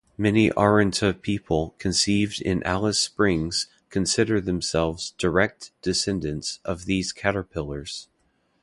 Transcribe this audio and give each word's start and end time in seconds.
Many 0.17 0.49
Arrernte 0.57 1.21
people 1.21 1.75
conceived 1.77 2.41
in 2.41 2.63
Alice 2.63 2.99
Springs 2.99 3.67
consider 3.91 4.41
themselves 4.41 5.11
direct 5.19 5.69
descendants 5.83 6.59
of 6.65 6.85
these 6.85 7.11
caterpillars. 7.13 8.07